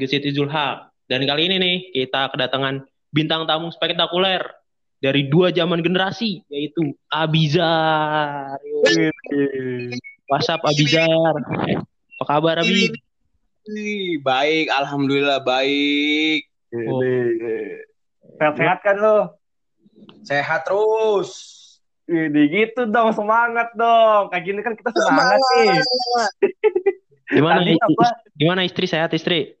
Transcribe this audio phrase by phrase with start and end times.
[0.00, 0.88] Siti Zulhaq.
[1.10, 4.40] Dan kali ini nih kita kedatangan bintang tamu spektakuler
[5.02, 8.56] dari dua zaman generasi yaitu Abizar.
[10.30, 11.34] WhatsApp Abizar.
[12.16, 12.88] Apa kabar Abi?
[14.22, 16.48] Baik, alhamdulillah baik.
[16.72, 17.02] Oh.
[18.40, 19.18] Sehat-sehat kan lo?
[20.24, 21.30] Sehat terus.
[22.10, 24.32] Ini gitu dong, semangat dong.
[24.34, 25.78] Kayak gini kan kita semangat, nih.
[27.32, 28.06] Gimana Tadi istri, apa?
[28.36, 29.56] gimana istri sehat istri?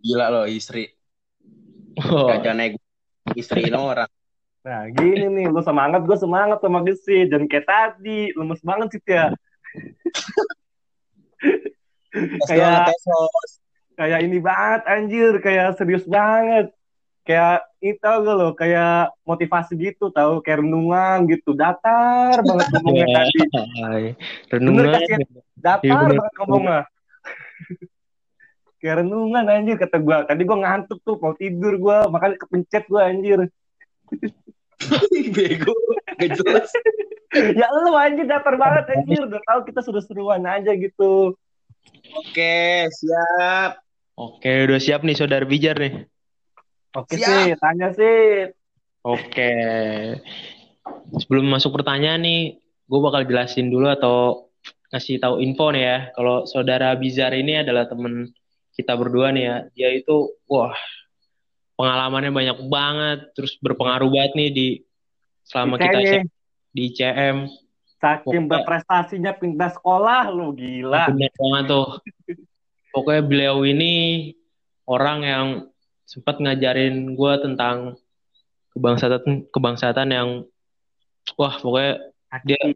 [0.00, 0.86] Gila loh istri.
[2.06, 2.78] Oh, Gak naik
[3.34, 4.08] istri ini orang.
[4.60, 7.26] Nah, gini nih, lu semangat, gue semangat sama Gesi.
[7.26, 9.32] Dan kayak tadi, lemes banget sih ya.
[12.44, 12.92] kayak
[13.96, 16.70] kayak ini banget anjir, kayak serius banget.
[17.24, 23.06] Kayak itu tau gak lo, kayak motivasi gitu tau, kayak renungan gitu, datar banget ngomongnya
[23.06, 23.16] ya.
[23.16, 23.40] tadi.
[24.52, 24.84] Renungan.
[24.88, 26.18] Bener Datar Iya, bener.
[26.18, 26.80] banget ngomongnya.
[28.80, 30.16] kayak renungan anjir kata gue.
[30.24, 33.40] Tadi gue ngantuk tuh, mau tidur gue, makanya kepencet gue anjir.
[35.36, 35.76] Bego.
[36.16, 36.70] Gak jelas.
[37.60, 41.36] ya lu anjir datar banget anjir, udah tahu kita sudah seruan aja gitu.
[42.16, 43.84] Oke, siap.
[44.16, 46.04] Oke, udah siap nih saudara Bijar nih.
[46.90, 47.28] Oke Siap.
[47.28, 48.50] sih, tanya sih.
[49.06, 49.52] Oke.
[51.22, 54.49] Sebelum masuk pertanyaan nih, gue bakal jelasin dulu atau
[54.90, 55.98] ngasih tahu info nih ya.
[56.12, 58.30] Kalau saudara Bizar ini adalah temen
[58.74, 59.56] kita berdua nih ya.
[59.72, 60.74] Dia itu, wah,
[61.78, 64.66] pengalamannya banyak banget, terus berpengaruh banget nih di
[65.46, 66.22] selama kita Kayaknya
[66.70, 67.38] di CM.
[68.00, 71.12] saking Pokoknya- berprestasinya pindah sekolah lu gila.
[71.12, 71.88] Bener banget tuh.
[72.90, 73.92] Pokoknya beliau ini
[74.88, 75.46] orang yang
[76.08, 78.00] sempat ngajarin gue tentang
[78.72, 80.28] kebangsaan kebangsaan yang
[81.36, 82.08] wah pokoknya
[82.42, 82.72] dia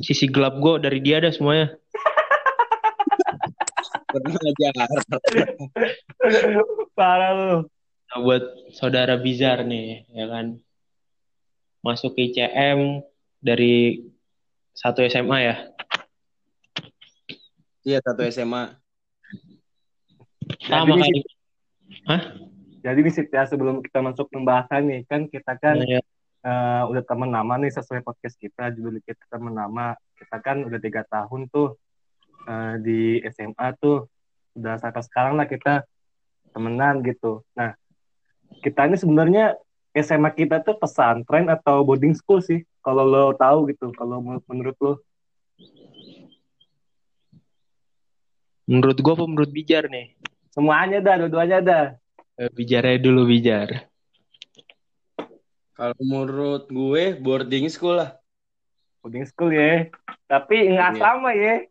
[0.00, 1.76] sisi gelap gue dari dia ada semuanya.
[6.98, 7.68] Parah lu.
[8.10, 8.42] Nah, buat
[8.74, 10.58] saudara Bizar nih ya kan
[11.80, 13.06] masuk ke ICM
[13.38, 14.02] dari
[14.74, 15.56] satu SMA ya.
[17.86, 18.76] Iya, satu SMA.
[20.66, 21.20] Sama Jadi, kali.
[22.80, 26.00] Jadi nih ya sebelum kita masuk pembahasan nih kan kita kan Ya,
[26.44, 30.80] eh, udah temen lama nih sesuai podcast kita judul kita temen lama kita kan udah
[30.80, 31.76] tiga tahun tuh
[32.48, 33.00] eh, di
[33.32, 34.08] SMA tuh
[34.56, 35.86] udah sampai sekarang lah kita
[36.50, 37.46] temenan gitu.
[37.54, 37.78] Nah
[38.60, 39.54] kita ini sebenarnya
[39.94, 44.76] SMA kita tuh pesantren atau boarding school sih kalau lo tahu gitu kalau menurut, menurut
[44.82, 44.92] lo
[48.70, 50.14] menurut gue apa menurut Bijar nih?
[50.50, 51.86] semuanya dah dua-duanya dah
[52.40, 53.89] Eh, Bijarnya dulu Bijar.
[55.80, 58.20] Kalau menurut gue boarding school lah.
[59.00, 59.88] boarding school ya
[60.28, 61.00] tapi nggak Iya.
[61.00, 61.64] sama ya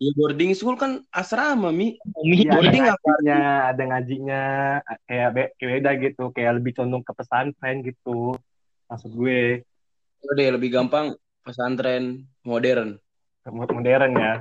[0.00, 1.94] Ya boarding school kan asrama, Mi.
[2.26, 2.96] Iya, ada Boarding apa?
[2.98, 3.40] ngajinya,
[3.70, 4.42] ada ngajinya,
[5.06, 8.34] kayak be- kayak beda gitu, kayak lebih condong ke pesantren gitu.
[8.90, 9.62] Maksud gue,
[10.26, 11.14] Udah lebih gampang
[11.46, 12.98] pesantren modern.
[13.46, 14.34] mo- modern ya.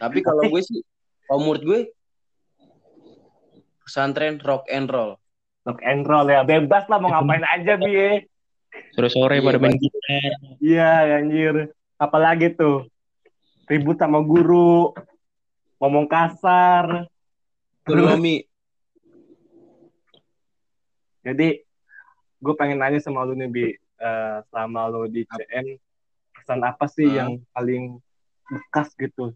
[0.00, 0.80] Tapi kalau gue sih,
[1.28, 1.80] kalau menurut gue
[3.84, 5.20] pesantren rock and roll.
[5.64, 7.90] Rock and roll ya, bebas lah mau ngapain aja bi.
[7.90, 8.10] ya.
[8.92, 10.30] sore-sore Iya, pada main gitar.
[10.60, 11.54] Iya anjir,
[11.96, 12.90] apalagi tuh
[13.64, 14.92] ribut sama guru,
[15.80, 17.08] ngomong kasar.
[17.86, 18.42] Kedua, Mi.
[21.24, 21.64] Jadi
[22.38, 25.80] gue pengen nanya sama lu nih bi, Eh, selama lu di CM,
[26.34, 27.24] kesan apa sih Ah.
[27.24, 27.96] yang paling
[28.44, 29.32] bekas gitu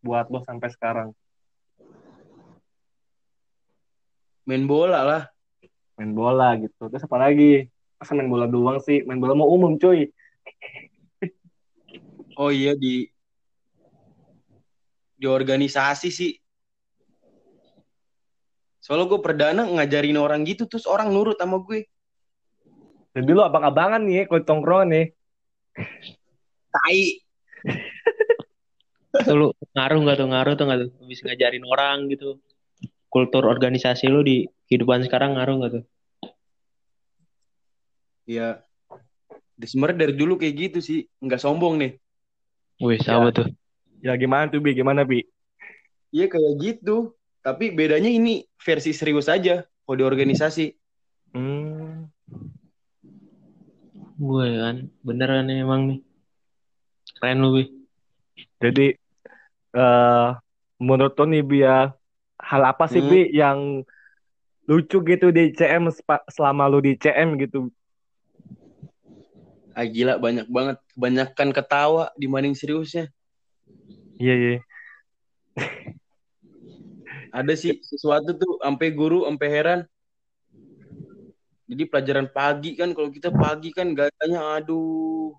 [0.00, 1.10] buat lo sampai sekarang?
[4.46, 5.22] Main bola lah.
[5.96, 6.92] Main bola gitu.
[6.92, 7.66] Terus apa lagi?
[7.96, 9.02] Masa main bola doang sih?
[9.08, 10.12] Main bola mau umum cuy.
[12.36, 13.08] Oh iya di
[15.16, 16.32] di organisasi sih.
[18.84, 21.88] Soalnya gue perdana ngajarin orang gitu terus orang nurut sama gue.
[23.16, 25.06] Jadi lu abang-abangan nih kalau tongkrongan nih.
[26.70, 27.04] Tai.
[29.32, 32.36] Lu ngaruh nggak tuh ngaruh tuh nggak tuh bisa ngajarin orang gitu
[33.08, 35.84] kultur organisasi lu di kehidupan sekarang ngaruh nggak tuh
[38.26, 38.58] Ya.
[39.62, 41.92] Sebenarnya dari dulu kayak gitu sih, nggak sombong nih.
[42.82, 43.48] Wih sama tuh
[44.02, 44.76] Ya gimana tuh Bi?
[44.76, 45.24] Gimana Bi?
[46.10, 47.14] Iya kayak gitu.
[47.40, 50.74] Tapi bedanya ini versi serius aja kalau di organisasi.
[51.32, 52.10] Hmm.
[54.16, 56.00] gue kan bener kan emang nih
[57.20, 57.64] keren lu Wi
[58.64, 58.96] Jadi
[59.76, 60.28] eh
[60.80, 61.92] menurut lo nih Bi ya,
[62.40, 63.12] hal apa sih Hmm.
[63.12, 63.84] Bi yang
[64.66, 65.86] lucu gitu di CM
[66.30, 67.70] selama lu di CM gitu?
[69.72, 70.76] Ah gila banyak banget.
[70.94, 73.06] Kebanyakan ketawa dibanding seriusnya.
[74.18, 74.58] Iya iya.
[77.30, 79.80] Ada sih sesuatu tuh sampai guru sampai heran.
[81.66, 85.34] Jadi pelajaran pagi kan kalau kita pagi kan gayanya aduh.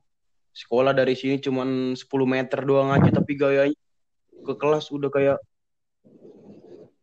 [0.54, 3.78] Sekolah dari sini cuman 10 meter doang aja tapi gayanya
[4.46, 5.38] ke kelas udah kayak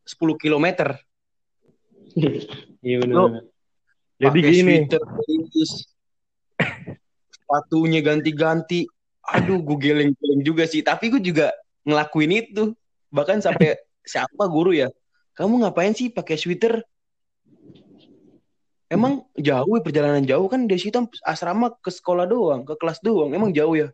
[0.06, 0.94] 10 kilometer.
[2.84, 3.44] Iya benar.
[4.14, 4.76] Jadi Pakai gini,
[7.34, 8.86] sepatunya ganti-ganti.
[9.24, 10.84] Aduh, gue geleng-geleng juga sih.
[10.84, 11.50] Tapi gue juga
[11.82, 12.72] ngelakuin itu.
[13.10, 13.78] Bahkan sampai
[14.12, 14.88] siapa guru ya?
[15.34, 16.84] Kamu ngapain sih pakai sweater?
[18.86, 20.94] Emang jauh ya perjalanan jauh kan dari situ
[21.26, 23.34] asrama ke sekolah doang, ke kelas doang.
[23.34, 23.90] Emang jauh ya?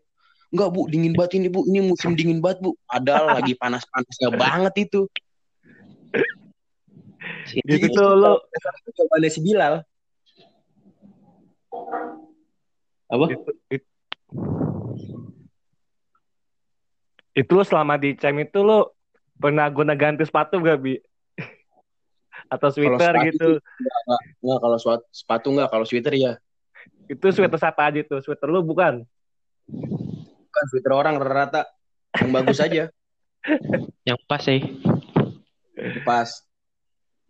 [0.51, 1.65] Enggak bu, dingin banget ini bu.
[1.65, 2.77] Ini musim dingin banget bu.
[2.85, 5.07] Padahal lagi panas-panasnya banget itu.
[7.65, 8.43] Gitu tuh lo
[8.91, 9.73] Jawabannya si Bilal.
[13.11, 13.25] Apa?
[13.27, 13.89] itu, it-
[17.31, 18.95] itu lo selama di CEM itu lo
[19.39, 20.95] pernah guna ganti sepatu gak bi?
[22.53, 23.47] Atau sweater sepatu gitu?
[23.59, 24.77] Enggak, enggak kalau
[25.11, 26.31] sepatu enggak, kalau sweater ya.
[27.07, 28.19] Itu sweater siapa aja tuh?
[28.23, 29.03] Sweater lo bukan?
[30.51, 31.67] Bukan sweater orang rata-rata.
[32.19, 32.83] Yang bagus aja.
[34.07, 34.61] Yang pas sih.
[36.03, 36.29] Pas.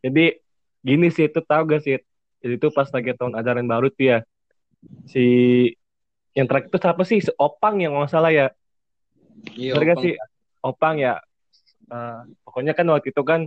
[0.01, 0.37] Jadi
[0.81, 2.01] gini sih itu tau gak sih?
[2.41, 4.19] Jadi itu pas lagi tahun ajaran baru tuh ya.
[5.05, 5.25] Si
[6.33, 7.19] yang terakhir itu siapa sih?
[7.21, 8.49] Si Opang yang nggak salah ya.
[9.53, 10.03] Iya, Bener Opang.
[10.03, 10.13] sih?
[10.65, 11.13] Opang ya.
[11.91, 13.45] Eh, pokoknya kan waktu itu kan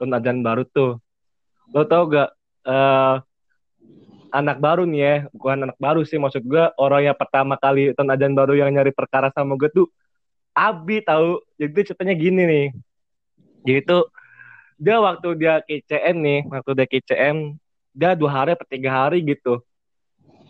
[0.00, 0.98] tahun ajaran baru tuh.
[1.70, 2.30] Lo tau gak?
[2.62, 3.16] eh
[4.32, 8.16] anak baru nih ya, bukan anak baru sih maksud gue orang yang pertama kali tahun
[8.16, 9.86] ajaran baru yang nyari perkara sama gue tuh
[10.56, 11.40] Abi tahu.
[11.60, 12.66] Jadi tuh ceritanya gini nih.
[13.64, 14.02] Jadi tuh
[14.82, 17.54] dia waktu dia ke ICM nih, waktu dia ke ICM,
[17.94, 19.62] dia dua hari atau tiga hari gitu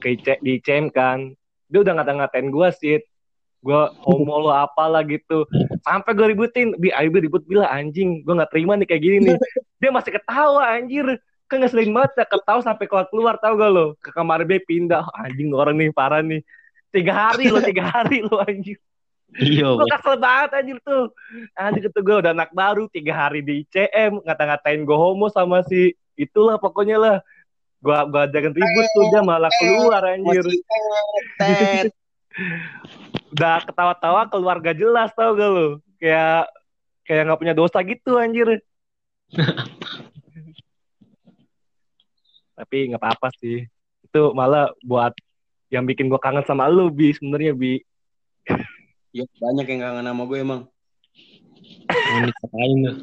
[0.00, 1.36] ke IC, di ICM kan.
[1.68, 2.96] Dia udah ngata-ngatain gue sih,
[3.60, 5.44] gue homo lo apalah gitu.
[5.84, 9.18] Sampai gue ributin, bi ayo Bi, ribut bila anjing, gue nggak terima nih kayak gini
[9.28, 9.36] nih.
[9.84, 11.04] Dia masih ketawa anjir,
[11.44, 13.86] kan ngeselin banget ya ketawa sampai keluar keluar tau gak lo?
[14.00, 15.04] Ke kamar B pindah.
[15.12, 16.40] Anjing orang nih parah nih.
[16.88, 18.80] Tiga hari lo tiga hari lo anjing
[19.40, 19.80] Iya.
[19.80, 21.08] gue kesel banget anjir tuh.
[21.56, 25.96] Anjir itu gue udah anak baru tiga hari di ICM ngata-ngatain gue homo sama si
[26.20, 27.16] itulah pokoknya lah.
[27.80, 30.44] Gue gue ajakin ribut tuh dia malah keluar anjir.
[33.32, 36.48] Udah ketawa-tawa keluar gak jelas tau gak lo kayak
[37.08, 38.60] kayak nggak punya dosa gitu anjir.
[42.58, 43.64] Tapi nggak apa-apa sih.
[44.04, 45.16] Itu malah buat
[45.72, 47.80] yang bikin gue kangen sama lu bi sebenarnya bi
[49.12, 50.62] Ya, banyak yang kangen sama gue emang.
[51.92, 52.96] Mau dikatain tuh.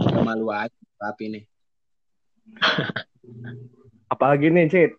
[0.00, 1.44] Gak malu aja tapi nih.
[4.12, 4.92] apalagi nih Cid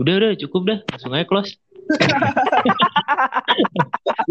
[0.00, 0.78] Udah udah cukup dah.
[0.88, 1.52] Langsung aja close.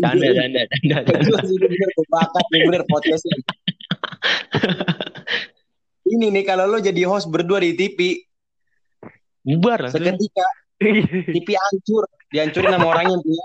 [0.02, 3.22] Canda, canda, canda, ini bener bakat.
[6.10, 8.25] Ini nih kalau lo jadi host berdua di TV,
[9.46, 10.02] Bubar langsung.
[10.02, 10.46] seketika
[10.81, 13.38] TV hancur, dihancurin sama orangnya tuh.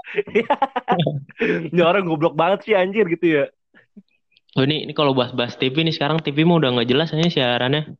[1.69, 3.45] ini orang goblok banget sih anjir gitu ya
[4.57, 7.93] Oh, ini, ini kalau bahas-bahas TV nih sekarang TV mah udah nggak jelas aja siarannya.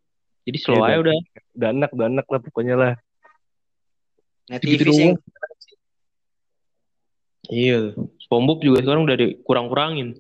[0.43, 1.15] Jadi slow Iya, aja udah.
[1.53, 2.93] udah enak udah enak lah pokoknya lah
[4.49, 5.15] Nah, Gitu TV sih yang
[7.47, 7.79] Iya.
[8.19, 10.17] SpongeBob juga sekarang udah dikurang-kurangin.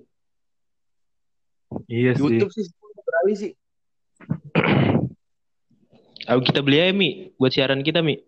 [1.88, 2.68] iya sih YouTube sih
[3.00, 3.52] beralih sih.
[6.26, 8.20] Ayo kita beli aja Mi buat siaran kita Mi.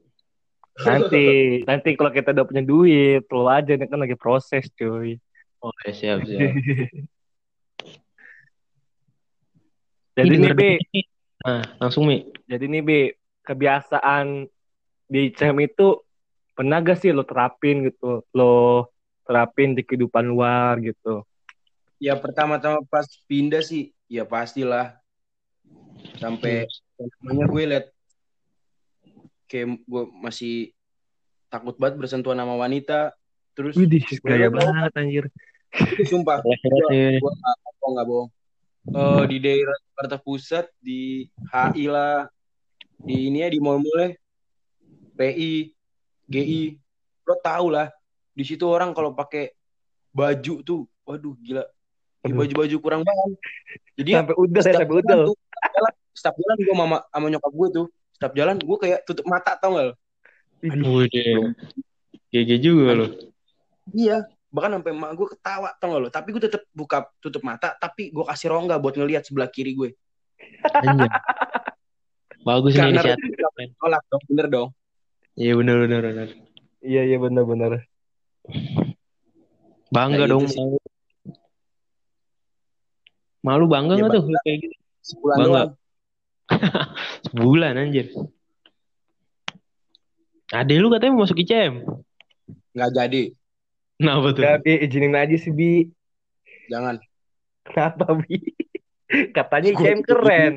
[0.87, 1.27] Nanti
[1.67, 5.19] nanti kalau kita udah punya duit perlu aja ini kan lagi proses cuy
[5.59, 6.55] Oh ya, siap siap.
[10.15, 10.79] jadi Ini nih nih.
[11.43, 12.31] Nah langsung Mi.
[12.47, 13.11] jadi nih Bi
[13.43, 14.47] kebiasaan
[15.11, 15.99] di CM itu
[16.55, 18.87] pernah gak sih lo terapin gitu lo
[19.27, 21.27] terapin di kehidupan luar gitu
[21.99, 25.03] Ya pertama-tama pas pindah sih, ya pastilah.
[26.15, 27.87] Sampai namanya gue liat
[29.49, 30.77] kayak gue masih
[31.49, 33.17] takut banget bersentuhan sama wanita.
[33.57, 35.25] Terus Widih, gaya banget anjir.
[36.11, 38.31] sumpah gue nggak bohong
[38.89, 42.25] Eh, di daerah Jakarta Pusat di HI lah.
[42.99, 44.17] Di ini ya di mall-mall
[45.15, 45.71] PI
[46.27, 46.63] GI
[47.29, 47.87] lo tau lah
[48.33, 49.53] di situ orang kalau pakai
[50.11, 51.69] baju tuh waduh gila.
[52.25, 53.39] Di baju-baju kurang banget.
[54.01, 55.17] Jadi Sampai udah ya, sampai udah.
[55.31, 55.93] tuh, setiap jalan,
[56.43, 57.87] jalan gue sama, sama nyokap gue tuh
[58.19, 59.95] setiap jalan gue kayak tutup mata tau gak lo
[60.61, 61.55] Aduh deh.
[62.29, 63.07] GG juga lo.
[63.89, 67.73] iya bahkan sampai emak gue ketawa tau gak lo tapi gue tetap buka tutup mata
[67.75, 69.91] tapi gue kasih rongga buat ngelihat sebelah kiri gue
[70.77, 71.11] Anjir.
[72.41, 73.31] Bagus nih inisiatif.
[73.77, 74.71] tolak dong bener dong
[75.33, 76.29] Iya bener bener bener.
[76.81, 77.87] Iya iya benar-benar.
[79.89, 80.45] Bangga Kayak dong.
[80.45, 80.79] gitu
[83.41, 83.65] malu.
[83.65, 84.41] Bangga Ya, nggak tuh bangga.
[84.43, 84.75] kayak gitu?
[85.01, 85.55] Sebulan Bangga.
[85.55, 85.71] doang.
[87.29, 88.13] Sebulan anjir.
[90.49, 91.85] Ade lu katanya mau masuk ICM.
[92.73, 93.23] Nggak jadi.
[93.99, 94.43] Kenapa tuh?
[94.47, 95.91] Gak, Bi, izinin aja sih, Bi.
[96.71, 97.03] Jangan.
[97.67, 98.39] Kenapa, Bi?
[99.37, 100.55] Katanya ICM keren.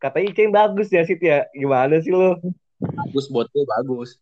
[0.00, 1.44] Katanya ICM bagus ya, Sit ya.
[1.52, 2.40] Gimana sih lo?
[2.80, 4.16] Bagus botnya bagus.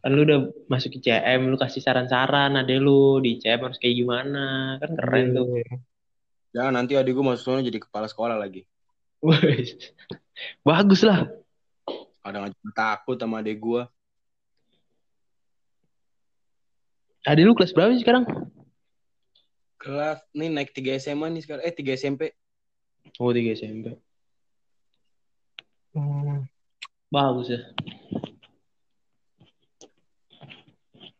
[0.00, 4.78] Kan lu udah masuk ICM, lu kasih saran-saran ade lu di ICM harus kayak gimana.
[4.80, 5.46] Kan keren tuh.
[6.56, 8.64] Jangan nanti adik gue masuk sana jadi kepala sekolah lagi.
[9.20, 9.76] Wih.
[10.64, 11.28] Bagus lah.
[12.24, 13.84] Kadang aja takut sama adik gue.
[17.28, 18.24] Ade lu kelas berapa sih sekarang?
[19.76, 21.62] Kelas nih naik 3 SMA nih sekarang.
[21.68, 22.32] Eh 3 SMP.
[23.20, 23.92] Oh, 3 SMP.
[25.92, 26.48] Hmm.
[27.12, 27.60] Bagus ya.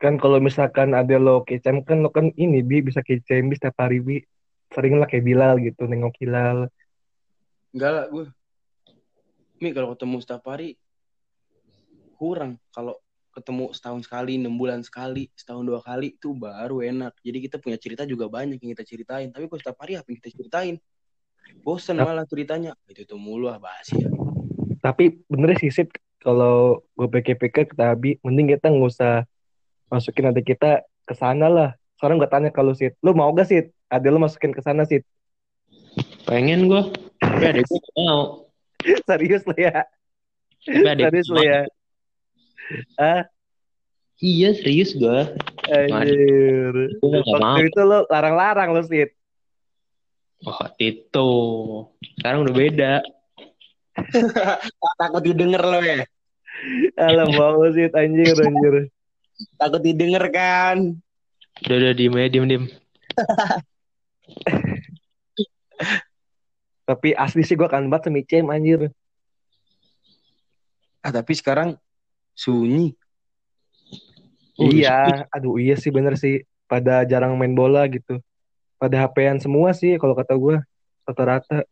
[0.00, 3.52] Kan kalau misalkan ada lo ke ICM kan lo kan ini Bi bisa ke ICM
[3.52, 4.24] Bi setiap hari Bi.
[4.76, 6.68] Sering lah kayak Bilal gitu nengok Hilal.
[7.72, 8.28] Enggak lah gue.
[9.64, 10.76] Mi kalau ketemu setiap hari
[12.20, 12.60] kurang.
[12.76, 13.00] Kalau
[13.32, 17.16] ketemu setahun sekali, enam bulan sekali, setahun dua kali itu baru enak.
[17.24, 19.32] Jadi kita punya cerita juga banyak yang kita ceritain.
[19.32, 20.76] Tapi kalau setiap hari apa yang kita ceritain?
[21.64, 22.76] Bosen Tap- malah ceritanya.
[22.84, 24.12] Itu tuh mulu ah bahas ya.
[24.84, 25.88] Tapi bener sih Sit
[26.20, 29.24] kalau gue PKPK kata Abi mending kita nggak usah
[29.88, 31.70] masukin adik kita ke sana lah.
[31.96, 33.75] Sekarang gue tanya kalau Sit, lu mau gak Sit?
[33.86, 35.06] Ada lu masukin ke sana Sit?
[36.26, 36.90] Pengen gua.
[37.22, 38.22] Tapi gua nggak mau.
[39.08, 39.86] Serius lo ya?
[40.66, 41.60] Serius gua lo ya?
[42.98, 43.22] Ah,
[44.16, 45.28] Iya serius gua.
[45.68, 46.96] anjir.
[47.04, 49.14] Waktu itu lo larang-larang lo Sit.
[50.42, 51.30] Oh Tito.
[52.18, 52.94] Sekarang udah beda.
[55.00, 56.04] Takut didengar lo ya.
[56.98, 58.90] Alah mau Sit anjir anjir.
[59.60, 60.96] Takut didengar kan.
[61.64, 62.64] Udah udah diem aja diem diem.
[66.86, 68.80] Tapi asli sih gue kangen banget sama ICM anjir.
[71.02, 71.74] Ah tapi sekarang
[72.32, 72.94] sunyi.
[74.56, 76.46] Oh, iya, aduh iya sih bener sih.
[76.70, 78.22] Pada jarang main bola gitu.
[78.78, 80.56] Pada HP-an semua sih kalau kata gue.
[81.06, 81.66] Rata-rata.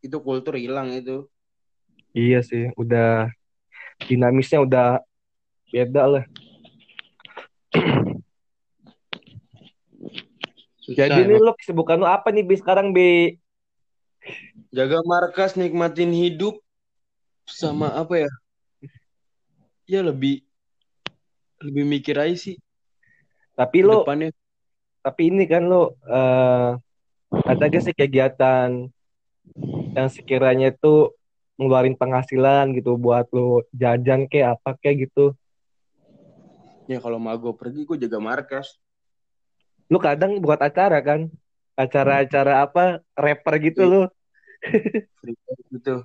[0.00, 1.28] Itu kultur hilang itu.
[2.16, 3.30] Iya sih, udah
[4.08, 4.98] dinamisnya udah
[5.70, 6.24] beda lah.
[10.90, 13.38] Susah Jadi nih lo kesibukan lo apa nih Bi sekarang Bi?
[14.74, 16.58] Jaga markas, nikmatin hidup
[17.46, 18.30] sama apa ya?
[19.86, 20.42] Ya lebih
[21.62, 22.56] lebih mikir aja sih
[23.54, 24.34] Tapi lo, depannya.
[24.98, 26.74] tapi ini kan lo eh,
[27.46, 28.90] ada gak sih kegiatan
[29.94, 31.14] yang sekiranya itu
[31.54, 35.38] ngeluarin penghasilan gitu buat lo jajan kayak apa kayak gitu.
[36.90, 38.74] Ya kalau mau gue pergi gue jaga markas.
[39.90, 41.26] Lu kadang buat acara kan?
[41.74, 43.02] Acara-acara apa?
[43.18, 44.06] Rapper gitu Iya.
[45.20, 45.96] time gitu.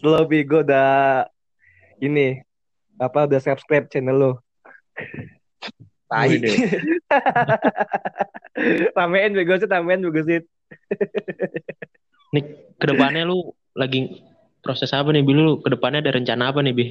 [0.00, 1.26] Lo Bigo udah
[1.98, 2.40] ini
[2.96, 4.32] apa udah subscribe channel lo.
[6.08, 6.30] Tai.
[8.94, 10.40] Ramein Bigo sih, ramein Bigo sih.
[12.34, 12.44] Nih
[12.78, 14.22] ke depannya lu lagi
[14.62, 15.32] proses apa nih Bi?
[15.34, 16.86] Lu ke depannya ada rencana apa nih Bi?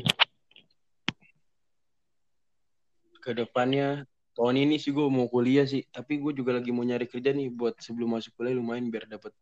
[3.24, 4.04] Ke depannya
[4.34, 5.86] tahun ini sih gue mau kuliah sih.
[5.90, 9.34] Tapi gue juga lagi mau nyari kerja nih buat sebelum masuk kuliah lumayan biar dapat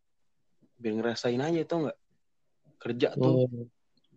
[0.82, 1.98] biar ngerasain aja tau nggak
[2.82, 3.70] kerja tuh Oh,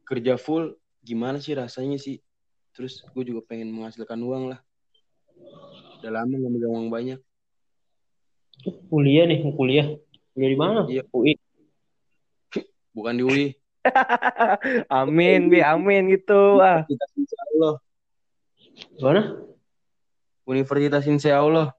[0.09, 0.73] kerja full
[1.05, 2.25] gimana sih rasanya sih
[2.73, 4.61] terus gue juga pengen menghasilkan uang lah
[6.01, 7.21] udah lama nggak megang uang banyak
[8.89, 9.93] kuliah nih, mau kuliah.
[10.33, 10.81] Kuliah di mana?
[10.89, 11.05] Iya.
[11.13, 11.37] UI.
[12.95, 13.47] bukan di UI
[15.03, 16.63] amin, Bi, amin gitu.
[16.63, 17.75] Ah, Insya Allah
[19.03, 19.23] Mana?
[20.45, 21.73] Universitas Insya Allah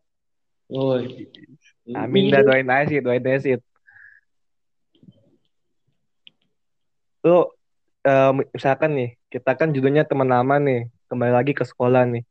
[0.65, 0.97] Oh.
[1.93, 3.53] amin dah doain aja sih, doain aja sih.
[7.21, 7.45] Lu
[8.05, 12.25] eh, misalkan nih, kita kan judulnya teman lama nih, kembali lagi ke sekolah nih.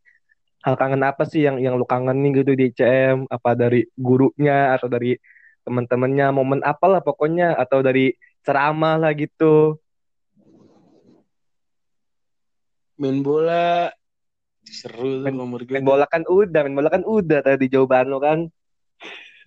[0.66, 3.30] Hal kangen apa sih yang yang lu kangenin gitu di ICM?
[3.30, 5.14] Apa dari gurunya atau dari
[5.62, 6.26] teman-temannya?
[6.34, 9.78] Momen apalah pokoknya atau dari ceramah lah gitu.
[12.94, 13.90] main bola
[14.64, 18.09] seru tuh Main- nomor gue Main bola kan udah, main bola kan udah tadi jawaban
[18.09, 18.49] lu kan.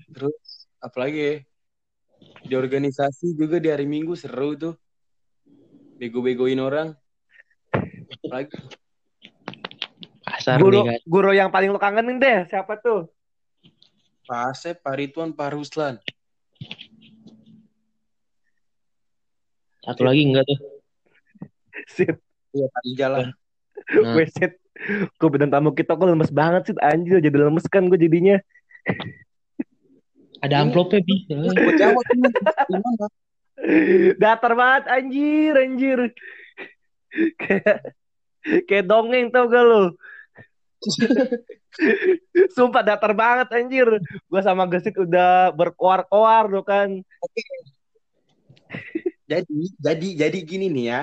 [0.08, 1.34] terus apalagi ya
[2.48, 4.74] di organisasi juga di hari Minggu seru tuh.
[5.98, 6.94] Bego-begoin orang.
[7.74, 8.54] Apalagi?
[10.28, 13.10] Kasar Guru nih guru yang paling lu kangenin deh, siapa tuh?
[14.28, 15.96] Pak Asep, Pak Ridwan, Pak Ruslan.
[19.88, 20.60] Satu lagi enggak tuh.
[21.88, 22.20] Sip,
[22.52, 23.28] iya Pak Ijal lah.
[24.04, 24.60] Nah, Weset.
[25.18, 28.38] Kok bidang tamu kita kok lemes banget sih anjir jadi lemes kan gue jadinya.
[30.42, 31.16] Ada amplopnya bi.
[34.22, 36.00] Datar banget anjir anjir.
[37.42, 37.98] kayak
[38.70, 39.98] kayak dongeng tau gak lo?
[42.54, 43.88] Sumpah datar banget anjir.
[44.30, 47.02] Gua sama Gesit udah berkoar-koar lo kan.
[49.28, 51.02] Jadi, jadi, jadi gini nih ya.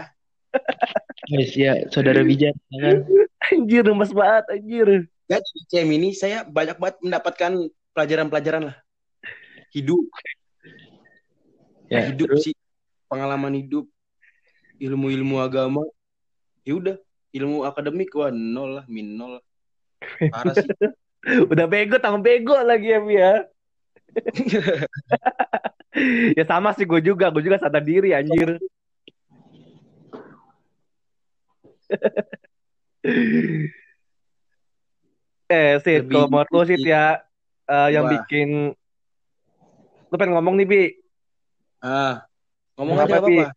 [1.25, 2.97] Guys, ya saudara bijak ya kan.
[3.53, 4.89] Anjir lemes banget anjir.
[5.25, 7.53] Jadi di CM ini saya banyak banget mendapatkan
[7.97, 8.77] pelajaran-pelajaran lah.
[9.73, 10.05] Hidup,
[11.93, 12.49] Ya, hidup terus?
[12.49, 12.55] sih,
[13.09, 13.85] pengalaman hidup,
[14.81, 15.85] ilmu-ilmu agama.
[16.65, 16.97] Ya udah,
[17.33, 19.41] ilmu akademik wah nol lah, min nol.
[19.41, 19.45] lah.
[20.33, 20.69] Parah sih.
[21.53, 23.33] Udah bego tambah bego lagi ya Bi, ya.
[26.37, 28.61] ya sama sih gue juga, gue juga sadar diri anjir.
[35.51, 37.21] Eh, Lebih- kalau menurut lo Sid ya,
[37.69, 38.13] eh, yang Wah.
[38.19, 38.73] bikin
[40.09, 40.83] lu pengen ngomong nih Bi,
[41.85, 42.25] Ah,
[42.79, 43.37] ngomong aja apa Pi?
[43.37, 43.53] apa.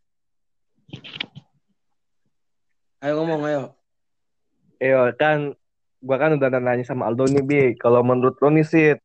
[2.98, 3.64] Ayo ngomong, ayo.
[4.82, 5.54] Iya kan,
[6.02, 8.98] gua kan udah nanya sama Aldo nih Bi, kalau menurut lo nih Sid,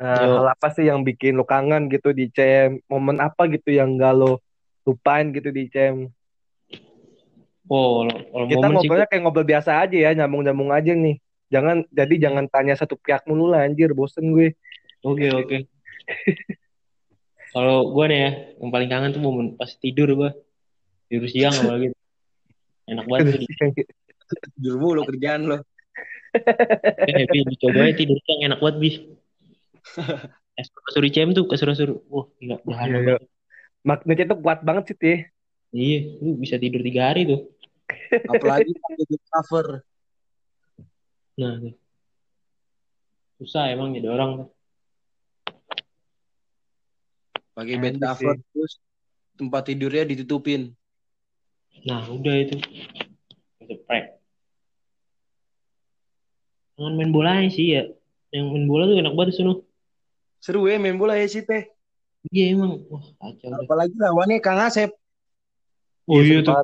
[0.00, 0.40] eh, Yo.
[0.40, 4.14] hal apa sih yang bikin lo kangen gitu di CM, momen apa gitu yang gak
[4.16, 4.40] lo
[4.86, 6.08] lupain gitu di CM?
[7.70, 8.02] Oh,
[8.50, 11.22] Kita sih ngobrolnya kayak ngobrol biasa aja ya, nyambung-nyambung aja nih.
[11.54, 14.58] Jangan, jadi jangan tanya satu pihak mulu lah anjir, bosen gue.
[15.06, 15.56] Oke oke.
[17.54, 20.30] Kalau gue nih ya, yang paling kangen tuh momen pas tidur gue.
[21.06, 21.94] Tidur siang apalagi.
[22.90, 23.46] Enak banget tuh.
[24.58, 25.62] Tidur mulu kerjaan lo.
[27.06, 28.90] Eh, Bi, dicoba ya tidur siang enak banget, Bi.
[30.58, 32.02] Kasur kasur ICM tuh, kasur-kasur.
[32.10, 32.58] Wah, gila.
[32.66, 33.16] Bahan Iya, iya.
[33.86, 35.18] Magnetnya tuh kuat banget sih, Tih.
[35.70, 37.46] Iya, lu bisa tidur tiga hari tuh.
[38.10, 39.66] Apalagi pakai cover.
[41.38, 41.72] Nah.
[43.38, 44.48] Susah emang jadi orang tuh.
[47.54, 48.44] Pakai bed cover sih.
[48.52, 48.72] terus
[49.38, 50.74] tempat tidurnya ditutupin.
[51.86, 52.60] Nah, udah itu.
[53.64, 54.20] Geprek.
[56.76, 57.88] Jangan main bola sih ya.
[58.34, 59.64] Yang main bola tuh enak banget sono.
[60.40, 61.68] Seru ya main bola ya sih teh.
[62.28, 62.84] Iya emang.
[62.88, 63.64] Wah, kacau.
[63.64, 64.92] Apalagi lawannya Kang Asep.
[66.04, 66.56] Oh Iya, iya tuh.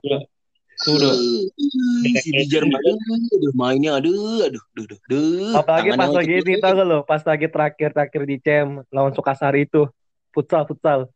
[0.77, 0.97] Sempat.
[1.01, 1.12] udah.
[1.17, 2.07] Tuh udah.
[2.07, 2.95] Ih, si Bijar main,
[3.33, 5.53] aduh mainnya aduh, aduh, aduh, aduh, aduh.
[5.57, 6.99] Apalagi Tangannya pas lagi ini, tau gak lo?
[7.03, 9.89] Pas lagi terakhir-terakhir di CM, lawan Sukasari itu.
[10.37, 11.09] Futsal, futsal.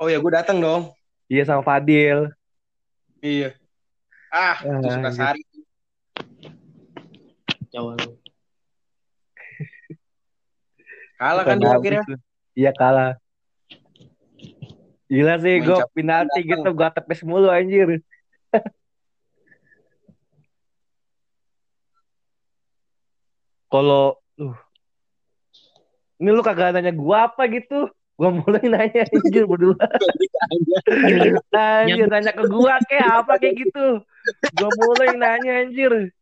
[0.00, 0.90] Oh ya, gue datang dong.
[1.30, 2.32] Iya sama Fadil.
[3.22, 3.54] Iya.
[4.32, 5.42] Ah, itu Ah, suka sari.
[7.70, 8.10] Kacau lu.
[11.20, 12.02] Kalah kan dia akhirnya.
[12.56, 13.12] Iya kalah.
[15.10, 16.50] Gila sih, gue penalti datang.
[16.50, 18.00] gitu, gue tepes mulu anjir.
[23.70, 24.58] Kalau, uh,
[26.18, 27.86] ini lu kagak nanya gua apa gitu?
[28.18, 29.78] Gua mulai nanya anjir berdua.
[31.56, 34.04] Anjir nanya ke gua kayak apa kayak gitu.
[34.58, 36.12] Gua mulai nanya anjir.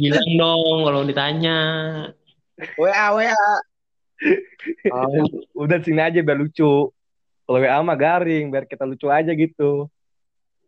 [0.00, 1.58] Bilang dong kalau ditanya.
[2.80, 3.46] WA, WA.
[4.88, 5.08] Oh,
[5.66, 6.88] Udah sini aja biar lucu.
[7.44, 9.92] Kalau WA mah garing biar kita lucu aja gitu.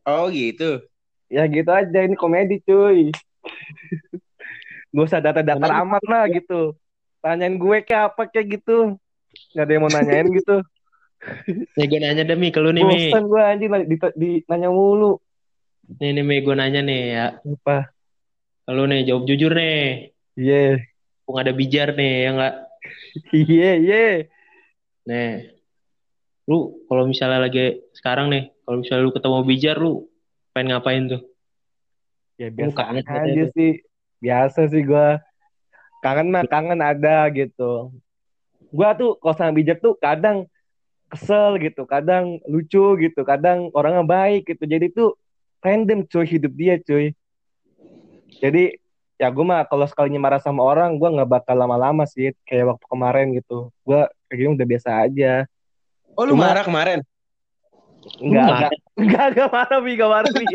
[0.07, 0.87] Oh gitu.
[1.27, 3.11] Ya gitu aja ini komedi cuy.
[4.95, 6.79] Gak usah datar-datar amat lah gitu.
[7.19, 8.95] Tanyain gue kayak apa kayak gitu.
[9.53, 10.62] Gak ada yang mau nanyain gitu.
[11.77, 13.11] nih gue nanya deh Mi ke lu nih Mi.
[13.11, 15.19] Bosan gue anjing di, di, nanya mulu.
[15.99, 17.27] Nih nih Mi gue nanya nih ya.
[17.42, 17.90] Apa?
[18.62, 20.14] Kalau nih jawab jujur nih.
[20.38, 20.87] Iya.
[21.27, 22.55] Kok ada bijar nih ya enggak?
[23.35, 24.03] Iya, iya.
[25.11, 25.56] Nih.
[26.46, 30.06] Lu kalau misalnya lagi sekarang nih, kalau misalnya lu ketemu bijar lu
[30.54, 31.22] pengen ngapain tuh?
[32.38, 33.72] Ya Lu biasa kangen aja sih.
[34.22, 35.09] Biasa sih gue.
[36.00, 37.90] Kangen mah kangen ada gitu.
[38.70, 40.46] Gue tuh kalau sama bijak tuh kadang
[41.11, 44.64] kesel gitu, kadang lucu gitu, kadang orangnya baik gitu.
[44.66, 45.18] Jadi tuh
[45.62, 47.11] random cuy hidup dia cuy.
[48.38, 48.78] Jadi
[49.16, 52.87] ya gue mah kalau sekalinya marah sama orang gue nggak bakal lama-lama sih kayak waktu
[52.87, 53.72] kemarin gitu.
[53.82, 55.32] Gue kayak gini udah biasa aja.
[56.16, 57.00] Oh lu Cuma- marah kemarin?
[58.22, 60.44] Enggak, enggak, enggak, enggak marah, Bi, enggak marah, Bi.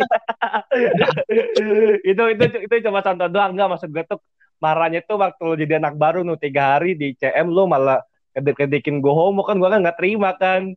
[2.15, 4.23] itu, itu, itu cuma contoh doang, enggak, maksud gue tuh
[4.63, 7.99] marahnya tuh waktu lo jadi anak baru nih, tiga hari di CM lo malah
[8.31, 10.71] kedek-kedekin gue homo kan, gue kan nggak terima kan.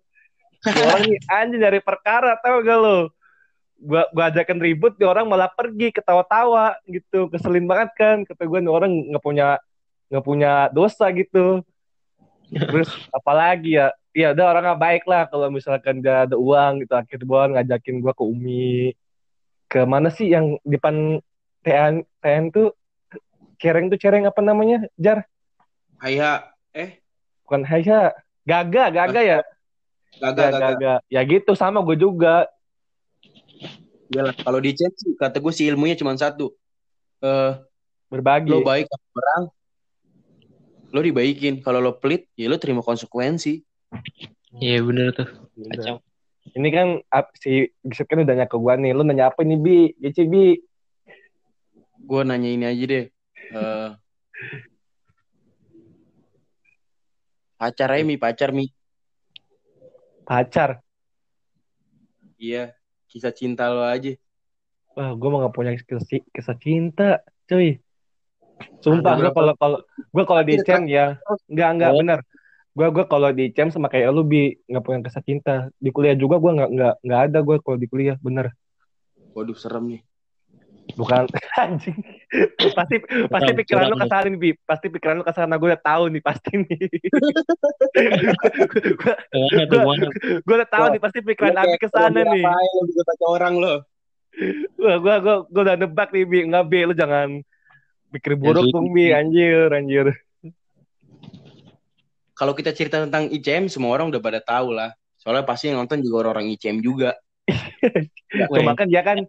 [0.65, 3.13] Gua orang anjing dari perkara, tau gak lo?
[3.77, 8.17] Gue gua ajakin ribut, di orang malah pergi ketawa-tawa gitu, keselin banget kan.
[8.25, 9.61] Kata gue orang nggak punya
[10.09, 11.61] nggak punya dosa gitu.
[12.49, 17.21] Terus apalagi ya, ya udah orangnya baik lah kalau misalkan gak ada uang gitu akhir
[17.27, 18.95] bulan ngajakin gua ke Umi
[19.67, 21.19] ke mana sih yang depan
[21.67, 22.71] TN TN tuh
[23.59, 24.87] cereng tuh cereng apa namanya?
[24.95, 25.27] Jar.
[25.99, 27.01] Haya eh
[27.43, 28.15] Bukan Haya.
[28.45, 29.41] Gaga, gaga ya?
[30.21, 30.95] Gaga, gaga.
[31.09, 32.45] Ya gitu sama gue juga.
[34.13, 36.53] Iyalah, kalau di chat sih kata gue sih ilmunya cuma satu.
[37.25, 37.53] Eh
[38.13, 38.53] Berbagi.
[38.53, 39.43] lo baik sama orang,
[40.93, 41.65] lo dibaikin.
[41.65, 43.65] Kalau lo pelit, ya lo terima konsekuensi.
[44.59, 45.29] Iya bener tuh.
[45.59, 45.71] Udah.
[45.75, 45.97] Kacau.
[46.55, 48.93] Ini kan ap- si Gisep kan udah nanya ke gua nih.
[48.95, 49.79] Lu nanya apa nih, Bi?
[49.99, 50.61] Gici, Bi.
[52.05, 53.05] Gue nanya ini aja deh.
[53.55, 53.91] Eh
[57.57, 58.69] pacar aja mi, pacar mi.
[60.29, 60.85] Pacar.
[62.37, 62.77] Iya,
[63.09, 64.13] kisah cinta lo aja.
[64.95, 67.81] Wah, gua mah gak punya kisah, kisah cinta, cuy.
[68.85, 69.33] Sumpah, berapa?
[69.33, 69.79] kalau kalau
[70.13, 71.17] gua kalau di cem ya,
[71.49, 71.99] enggak enggak Oh.
[72.05, 72.19] bener.
[72.75, 75.71] Gua gua kalau di cem sama kayak lu bi nggak punya kisah cinta.
[75.79, 78.51] Di kuliah juga gua nggak nggak nggak ada gua kalau di kuliah, bener.
[79.31, 80.01] Waduh, serem nih.
[80.99, 81.31] Bukan
[81.63, 81.95] anjing.
[82.75, 82.97] pasti
[83.31, 84.51] pasti Curang, pikiran lu ke sana bi.
[84.67, 86.83] Pasti pikiran lu ke sana gua udah tahu nih pasti nih.
[90.43, 92.43] gua udah tahu nih pasti pikiran Abi ke sana nih.
[92.91, 93.75] bisa baca orang lo.
[94.83, 97.39] Wah, gua gua gua udah nebak nih bi, nggak bi, lu jangan
[98.11, 100.11] pikir buruk dong bi, anjir, anjir.
[102.35, 104.91] Kalau kita cerita tentang ICM, semua orang udah pada tahu lah.
[105.23, 107.15] Soalnya pasti yang nonton juga orang-orang ICM juga.
[108.51, 109.23] Cuma kan dia kan,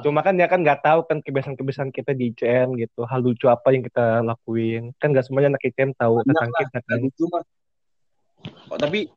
[0.00, 3.74] cuma kan dia kan nggak tahu kan kebiasaan-kebiasaan kita di ICM gitu, hal lucu apa
[3.74, 4.94] yang kita lakuin.
[4.96, 6.98] Kan nggak semuanya anak ICM tahu tentang lah, kita kan.
[7.28, 7.44] Mah.
[8.72, 9.10] Oh, tapi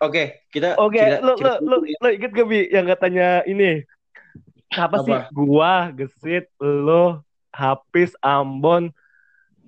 [0.00, 1.98] oke, kita Oke, lu, cerita lu, dulu ya.
[2.00, 3.82] lu inget gak bi yang katanya ini?
[4.72, 5.12] Apa, sih?
[5.12, 5.28] Apa?
[5.34, 7.20] Gua, Gesit, lo,
[7.52, 8.90] Hafiz, Ambon,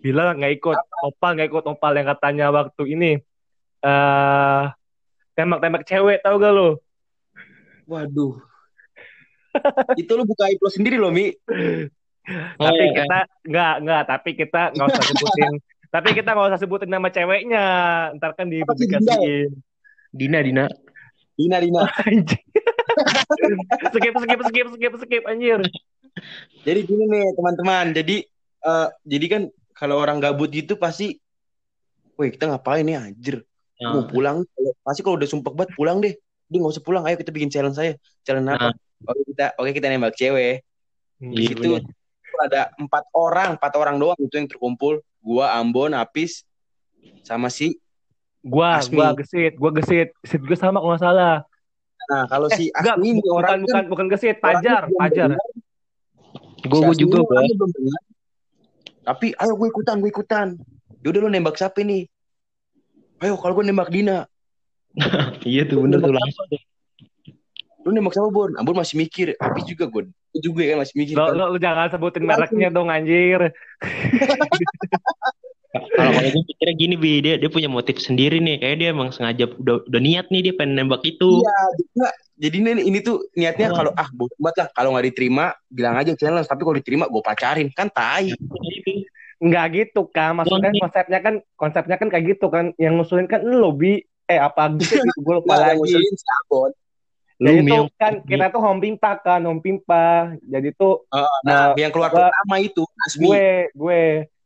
[0.04, 0.76] bilang nggak ikut.
[1.08, 3.10] Opal nggak ikut Opal yang katanya waktu ini
[3.84, 4.64] eh
[5.32, 6.78] tembak-tembak cewek tau gak lo?
[7.88, 8.36] Waduh.
[9.94, 11.30] itu lu buka aib lo sendiri loh, Mi.
[12.56, 15.52] Oh, tapi iya, kita nggak nggak tapi kita nggak usah sebutin
[15.94, 17.64] tapi kita nggak usah sebutin nama ceweknya
[18.16, 19.52] ntar kan dipublikasiin
[20.14, 20.64] Dina, Dina.
[21.36, 21.84] Dina, Dina.
[23.92, 25.60] skip skip skip skip skip anjir
[26.62, 27.90] Jadi gini nih, teman-teman.
[27.90, 28.22] Jadi
[28.62, 29.42] eh, jadi kan
[29.84, 31.20] kalau orang gabut gitu pasti
[32.14, 33.42] Woi, kita ngapain nih anjir?
[33.82, 34.46] Nah, Mau pulang.
[34.86, 36.14] Pasti kalau udah sumpah banget pulang deh.
[36.46, 37.02] Dia nggak usah pulang.
[37.04, 37.98] Ayo kita bikin challenge saya.
[38.22, 38.70] Challenge apa?
[39.02, 40.62] Oke kita, oke kita nembak cewek.
[41.18, 41.68] Di Iya, situ
[42.38, 45.02] ada empat orang, empat orang doang itu yang terkumpul.
[45.18, 46.46] Gua, Ambon, Apis,
[47.26, 47.82] sama si.
[48.46, 48.94] gua Asmi.
[49.00, 51.36] gua gesit gua gesit gesit gue sama kalau nggak salah
[52.12, 55.28] Nah kalau eh si enggak Asmi ini bukan orang bukan bukan gesit pajar pajar
[56.60, 58.02] gue Si Asmi juga belum dengar.
[59.04, 60.56] Tapi ayo gue ikutan, gue ikutan.
[61.04, 62.08] Yaudah lu nembak siapa nih?
[63.20, 64.24] Ayo kalau gue nembak Dina.
[65.44, 66.48] Iya tuh bener tuh langsung.
[67.84, 68.48] Lu nembak siapa Bon?
[68.56, 69.36] Ambon masih mikir.
[69.36, 70.08] Apis juga gue.
[70.08, 71.14] Gue juga kan masih mikir.
[71.20, 71.36] lo, kan.
[71.36, 73.40] lo, lo jangan sebutin mereknya dong anjir
[76.14, 78.56] Kalau kalau gue pikirnya gini bi, dia dia punya motif sendiri nih.
[78.56, 81.42] Kayak dia emang sengaja udah udah niat nih dia pengen nembak itu.
[81.42, 82.08] Iya, juga.
[82.34, 83.76] Jadi ini, ini tuh niatnya Oh.
[83.76, 84.68] kalau ah bodoh banget lah.
[84.72, 86.46] Kalau nggak diterima, bilang aja challenge.
[86.46, 87.68] Tapi kalau diterima, gue pacarin.
[87.70, 88.30] Kan tai.
[89.34, 93.74] nggak gitu kan maksudnya konsepnya kan konsepnya kan kayak gitu kan yang ngusulin kan lo
[93.74, 96.70] bi eh apa gitu gue lupa lagi ngusulin si Ambon.
[97.34, 100.38] Lu Jadi Mi, tuh kan kita tuh home pimpa kan, home pimpa.
[100.40, 103.26] Jadi tuh Nah, Nah, yang keluar gua- pertama itu Asmi.
[103.26, 104.00] gue gue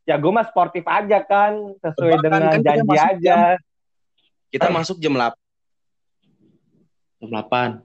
[0.08, 3.36] ya gue mah sportif aja kan, sesuai Bahkan dengan kan kita janji masuk aja.
[4.48, 5.36] Kita masuk jam 8.
[7.20, 7.84] jam 8.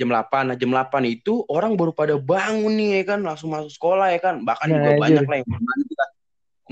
[0.00, 0.48] Jam 8.
[0.48, 4.20] Nah, jam 8 itu orang baru pada bangun nih ya kan, langsung masuk sekolah ya
[4.24, 4.40] kan.
[4.40, 5.00] Bahkan Nah, juga iya.
[5.04, 6.10] banyak lah yang mandi kan.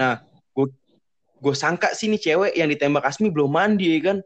[0.01, 0.13] Nah,
[0.57, 0.67] gue
[1.41, 4.19] gue sangka sih nih cewek yang ditembak Asmi belum mandi ya kan.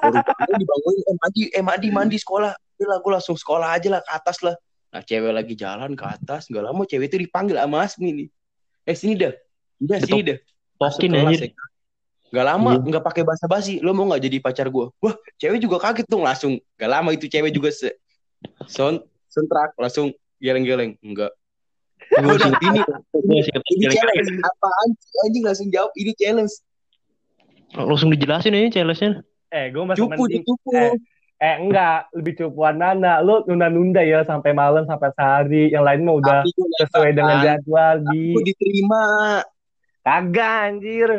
[0.00, 2.56] Baru bangun, dibangunin, eh mandi, eh mandi, mandi sekolah.
[2.56, 4.56] Lah, gue langsung sekolah aja lah ke atas lah.
[4.96, 8.28] Nah, cewek lagi jalan ke atas, nggak lama cewek itu dipanggil sama Asmi nih.
[8.86, 9.34] Eh, sini dah.
[9.82, 10.38] Udah, sini dah.
[10.78, 11.44] Tokin aja.
[11.44, 11.50] ya.
[12.26, 12.82] Gak lama, Iya.
[12.84, 13.78] nggak pakai basa-basi.
[13.80, 14.86] Lo mau nggak jadi pacar gue?
[14.98, 16.58] Wah, cewek juga kaget dong langsung.
[16.74, 17.94] Gak lama itu cewek juga se
[18.66, 20.94] son sentrak langsung geleng-geleng.
[21.00, 21.32] Enggak.
[22.12, 22.80] Udah, ini
[23.72, 24.30] ini challenge.
[24.38, 25.16] Apaan sih?
[25.26, 26.54] Anjing langsung jawab ini challenge.
[27.74, 29.10] Langsung dijelasin aja challenge-nya.
[29.48, 30.42] Eh, gue masih Cupu mending.
[30.44, 30.70] cupu.
[30.74, 30.92] Eh,
[31.38, 33.20] eh enggak, lebih cupuan Nana.
[33.20, 35.68] Lu nunda-nunda ya sampai malam sampai sehari.
[35.68, 39.04] Yang lain mah udah Tapi sesuai dengan jadwal di Gue diterima.
[40.00, 41.10] kagak anjir.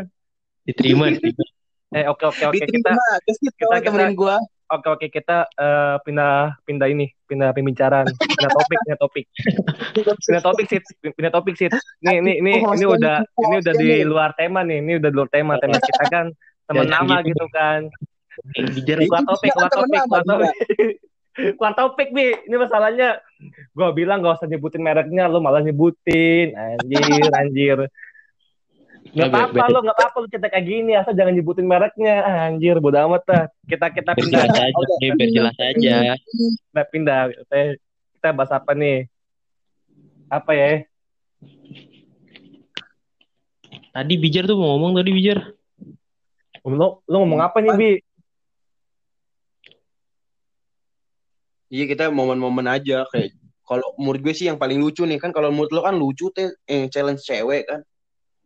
[0.63, 1.43] Diterima, diterima.
[1.89, 2.91] Eh oke oke oke kita diterima.
[3.23, 4.38] Kesit kita- kita, temenin gue.
[4.67, 9.25] oke oke kita eh, pindah pindah ini pindah pembicaraan pindah topik pindah topik
[9.95, 11.71] pindah topik sih pindah topik sih
[12.03, 14.93] ini ini ini Oh, ini udah nih, ini udah di hostnya luar tema nih ini
[14.99, 16.25] udah di luar tema tema kita kan
[16.67, 17.32] teman Jangan nama gitu.
[17.32, 17.80] gitu kan
[18.76, 20.19] Bijar keluar Itu topik temen topik juga.
[20.23, 20.52] topik
[21.38, 23.21] keluar topik bi ini masalahnya
[23.78, 27.80] gue bilang gak usah nyebutin mereknya lu malah nyebutin anjir anjir
[29.15, 32.28] Gak apa-apa lo, gak apa-apa lo cetek kayak gini, asal jangan nyebutin mereknya.
[32.52, 33.43] Anjir, bodo amat dah.
[33.63, 35.95] Kita kita pindah Jelas aja, biar jelas aja.
[36.19, 37.19] Kita pindah.
[37.32, 37.58] Kita,
[38.19, 39.08] kita bahas apa nih?
[40.28, 40.84] Apa ya?
[43.95, 45.56] Tadi Bijar tuh mau ngomong tadi Bijar.
[46.67, 47.91] Lo, lo ngomong apa nih, Bi?
[51.67, 53.36] Iya kita momen-momen aja kayak
[53.67, 56.47] kalau menurut gue sih yang paling lucu nih kan kalau menurut lo kan lucu teh
[56.63, 57.84] eh, challenge cewek kan.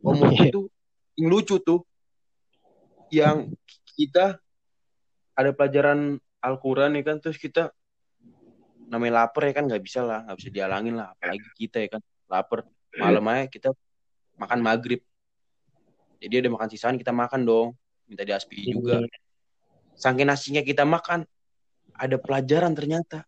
[0.01, 0.65] Kalau menurut gue tuh
[1.21, 1.79] yang lucu tuh
[3.13, 3.37] yang
[3.93, 4.41] kita
[5.37, 7.69] ada pelajaran Al-Quran ya kan terus kita
[8.89, 12.01] namanya lapar ya kan nggak bisa lah nggak bisa dialangin lah apalagi kita ya kan
[12.25, 12.65] lapar.
[12.97, 13.69] Malam aja kita
[14.35, 14.99] makan maghrib.
[16.17, 17.67] Jadi ada makan sisaan kita makan dong.
[18.09, 19.05] Minta di aspi juga
[20.01, 21.29] saking nasinya kita makan
[21.95, 23.23] ada pelajaran ternyata.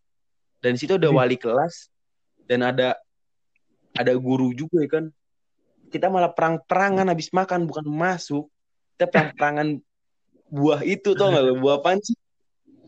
[0.63, 1.91] Dan di situ ada wali kelas
[2.47, 2.95] dan ada
[3.93, 5.05] ada guru juga ya kan?
[5.91, 8.47] Kita malah perang-perangan habis makan bukan masuk.
[8.95, 9.77] Kita perang-perangan
[10.55, 11.53] buah itu tuh nggak lo?
[11.59, 12.15] buah apaan sih?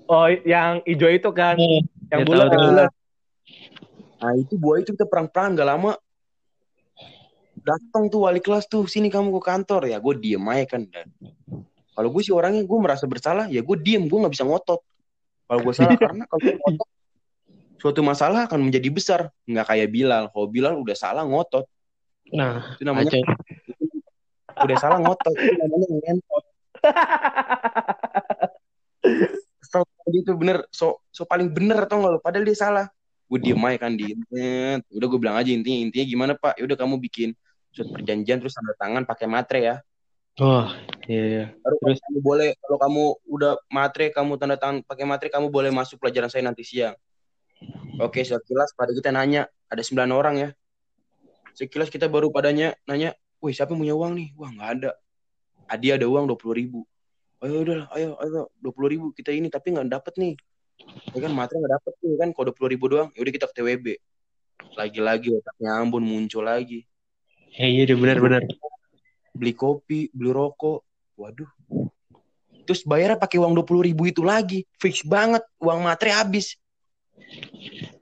[0.05, 1.81] Oh, yang hijau itu kan, Hmm,
[2.13, 2.47] yang ya bulat.
[2.53, 2.91] bulat.
[4.15, 5.91] nah itu buah itu kita perang-perangan gak lama
[7.65, 9.89] datang tuh wali kelas tuh sini kamu ke kantor.
[9.89, 11.09] Ya gue diem aja kan dan.
[11.95, 14.81] Kalau gue sih orangnya gue merasa bersalah ya gue diem gue nggak bisa ngotot
[15.45, 16.89] kalau gue salah karena kalau ngotot
[17.86, 19.21] suatu masalah akan menjadi besar.
[19.45, 20.23] Nggak kayak Bilal.
[20.34, 21.69] Kalau Bilal udah salah ngotot.
[22.34, 23.23] Nah, itu namanya Aceh.
[24.65, 25.36] udah salah ngotot.
[25.38, 26.43] Itu namanya ngentot.
[29.65, 32.86] So itu bener so so paling bener atau nggak lo padahal dia salah.
[33.27, 36.55] Gue diem aja kan di internet udah gue bilang aja intinya intinya gimana pak?
[36.63, 37.36] Udah kamu bikin
[37.75, 39.75] surat perjanjian terus tanda tangan pakai matre ya
[40.36, 40.67] Oh,
[41.08, 41.45] iya, iya.
[41.63, 42.00] baru Terus?
[42.04, 46.28] kamu boleh kalau kamu udah matre kamu tanda tangan pakai matre kamu boleh masuk pelajaran
[46.28, 46.91] saya nanti siang.
[48.04, 50.50] Oke sekilas pada kita nanya ada 9 orang ya.
[51.56, 54.28] Sekilas kita baru padanya nanya wih siapa yang punya uang nih?
[54.36, 54.91] Wah nggak ada.
[55.71, 56.84] Adi ada uang dua puluh ribu.
[57.39, 60.36] Ayo udah ayo ayo dua puluh ribu kita ini tapi nggak dapet nih.
[61.15, 62.30] Ya kan matre nggak dapet nih kan?
[62.36, 63.08] Kalau dua puluh ribu doang?
[63.15, 63.88] Yaudah kita ke TWB
[64.76, 66.84] lagi-lagi otaknya Ambon muncul lagi.
[67.56, 68.43] Eh, iya benar-benar.
[69.36, 70.80] Beli kopi, beli rokok.
[71.19, 71.52] Waduh.
[72.65, 74.65] Terus bayarnya pakai uang dua puluh ribu itu lagi.
[74.82, 75.43] Fix banget.
[75.62, 76.58] Uang matre habis.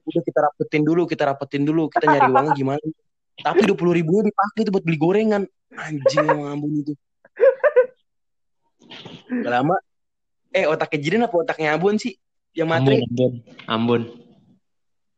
[0.08, 1.91] Udah kita rapetin dulu, kita rapetin dulu.
[1.91, 2.86] Kita nyari uangnya gimana.
[3.34, 5.43] Tapi dua puluh ribunya dipakai itu buat beli gorengan.
[5.74, 6.93] Anjing emang Ambon itu.
[9.41, 9.76] Gak lama.
[10.54, 12.13] Eh otaknya Jidan apa otaknya Ambon sih?
[12.54, 12.96] Yang matre.
[13.02, 13.34] Ambon, Ambon.
[13.65, 14.02] Ambon.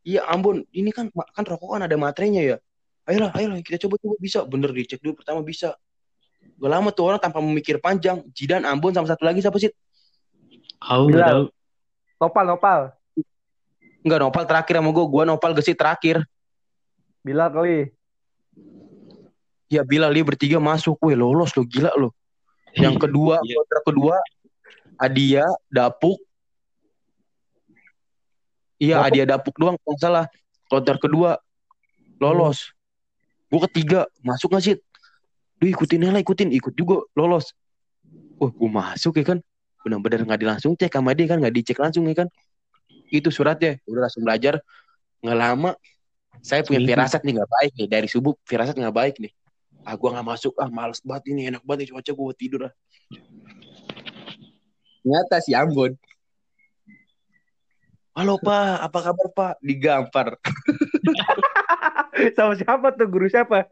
[0.07, 0.57] Iya Ambon.
[0.71, 2.57] Ini kan kan rokok kan ada matrenya ya.
[3.05, 4.41] Ayolah, ayolah kita coba coba bisa.
[4.47, 5.75] Bener dicek dulu pertama bisa.
[6.55, 8.23] Gak lama tuh orang tanpa memikir panjang.
[8.31, 9.71] Jidan, Ambon sama satu lagi siapa sih?
[10.79, 11.51] Kau tahu.
[12.15, 12.81] Nopal, nopal.
[14.05, 15.05] Enggak, Nopal terakhir sama gue.
[15.09, 16.21] Gue Nopal Gesit terakhir.
[17.25, 17.89] Bilal kali.
[19.65, 21.01] Ya Bilal dia bertiga masuk.
[21.01, 22.13] Wih lolos lo gila lo.
[22.77, 24.15] Yang kedua, kloter kedua,
[24.99, 26.21] Adia, Dapuk.
[28.77, 29.07] Iya, Dapuk.
[29.09, 30.25] Adia Dapuk doang kalau nggak salah.
[30.69, 31.41] Kloter kedua
[32.21, 32.77] lolos.
[33.49, 34.77] Gue ketiga, masuk nggak sih?
[35.65, 36.53] Duh ikutin lah, ikutin.
[36.53, 37.49] Ikut juga, lolos.
[38.37, 39.41] Wah, gue masuk ya kan.
[39.81, 42.29] Benar-benar nggak di langsung cek sama dia kan, nggak dicek langsung ya kan.
[43.09, 44.61] Itu suratnya, udah langsung belajar.
[45.25, 45.73] Nggak lama,
[46.45, 47.87] saya punya firasat nih nggak baik nih.
[47.89, 49.33] Dari subuh, firasat nggak baik nih.
[49.81, 50.53] Ah, gue nggak masuk.
[50.61, 52.73] Ah, males banget ini, enak banget nih cuaca gue tidur ah.
[55.01, 55.97] Ternyata si Ambon.
[58.13, 59.53] Halo Pak, apa kabar Pak?
[59.65, 60.37] Digampar.
[62.37, 63.09] Sama siapa tuh?
[63.09, 63.65] Guru siapa?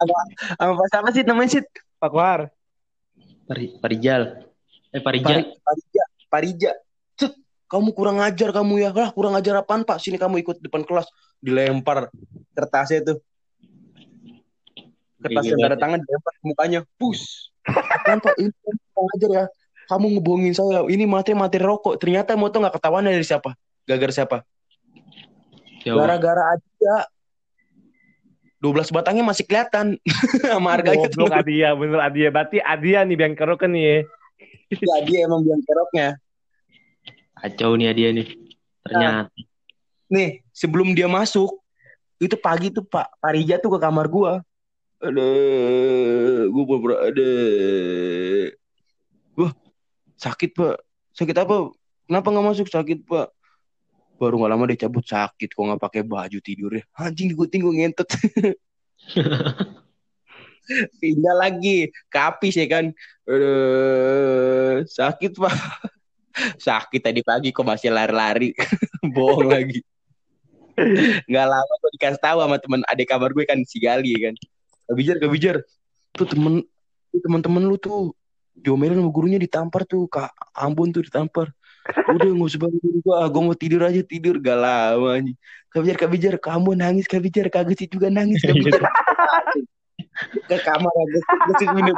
[0.00, 1.62] Sama Pak siapa sih namanya sih?
[2.00, 2.40] Pak Kohar.
[3.44, 4.46] Pari, Parijal.
[4.90, 5.44] Eh, Parijal.
[5.44, 6.02] Pari- Parija.
[6.30, 6.72] Parija.
[7.14, 7.34] Cet,
[7.66, 8.90] kamu kurang ngajar kamu ya.
[8.90, 10.00] Lah, kurang ngajar apaan Pak?
[10.00, 11.04] Sini kamu ikut depan kelas.
[11.38, 12.08] Dilempar
[12.54, 13.18] kertasnya tuh.
[15.20, 15.80] Kertas Iya, yang tanda banget.
[15.84, 16.80] tangan dilempar ke mukanya.
[16.96, 17.52] Pus.
[17.68, 18.34] Apaan Pak?
[18.40, 19.44] Ini kamu kurang ngajar ya.
[19.84, 20.78] Kamu ngebohongin saya.
[20.86, 21.98] Ini materi-materi rokok.
[21.98, 23.52] Ternyata moto nggak ketahuan dari siapa?
[23.84, 24.36] Gagar siapa?
[25.82, 26.94] Gara-gara aja
[28.60, 29.96] 12 batangnya masih kelihatan
[30.52, 31.24] sama harganya tuh.
[31.24, 32.28] Goblok Adia, bener Adia.
[32.28, 33.98] Berarti Adia nih yang keroken nih ya.
[34.70, 36.14] Ya, dia emang biang keroknya.
[37.34, 38.28] Kacau nih dia nih.
[38.86, 39.34] Ternyata.
[40.06, 41.58] Nih, sebelum dia masuk,
[42.22, 44.46] itu pagi tuh Pak Parija tuh ke kamar gua.
[45.02, 47.30] Aduh, gua pura ada.
[49.34, 49.52] Wah,
[50.22, 50.78] sakit Pak.
[51.18, 51.74] Sakit apa?
[52.06, 53.34] Kenapa nggak masuk sakit Pak?
[54.20, 56.84] Baru nggak lama dia cabut sakit kok nggak pakai baju tidurnya.
[56.92, 58.04] Anjing gue tinggal ngentot.
[61.00, 62.92] Pindah lagi ke apis ya kan.
[63.24, 65.56] Aduh, sakit Pak.
[66.60, 68.52] Sakit tadi pagi kok masih lari-lari.
[69.16, 69.80] Bohong lagi.
[71.24, 74.36] Nggak lama gue dikasih tahu sama teman adik kabar gue kan si Gali kan.
[74.84, 75.56] Kabijar, Kabijar.
[76.12, 76.60] Tuh temen
[77.10, 78.12] teman-teman lu tuh
[78.52, 80.06] diomelin sama gurunya ditampar tuh.
[80.12, 81.50] Kak Ambon tuh ditampar.
[81.88, 85.34] Udah nggak usah bangun dulu gua, gue mau tidur aja tidur gak lama nih.
[85.70, 88.84] Kabijar, Kabijar, kamu nangis Kabijar, kagak sih juga nangis Kabijar.
[90.20, 91.96] ke kamar aja gesit minum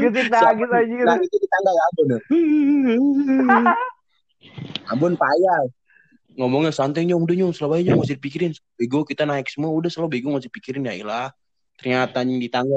[0.00, 1.04] Gesit nangis anjir.
[1.04, 2.18] nangis di tangga ya Ambon ya.
[4.88, 5.60] Ambon payah
[6.40, 9.92] ngomongnya santai nyong udah nyong selalu aja nggak usah dipikirin bego kita naik semua udah
[9.92, 11.28] selalu bego nggak usah dipikirin ya ilah
[11.76, 12.76] ternyata anjing di tangga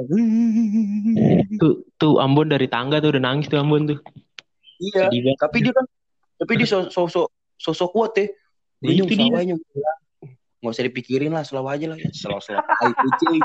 [1.57, 3.99] Tuh, tuh Ambon dari tangga tuh udah nangis tuh Ambon tuh.
[4.79, 5.39] Iya Sedih banget.
[5.41, 5.85] tapi dia kan
[6.37, 8.25] tapi dia so- sosok sosok kuat ya
[8.83, 9.91] nyong itu dia.
[10.57, 13.41] nggak usah dipikirin lah selalu aja lah ya selalu selalu tai kucing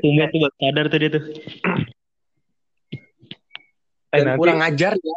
[0.00, 1.22] Tumben tuh sadar tuh dia tuh.
[4.12, 5.16] Eh, dan nanti kurang ajar ya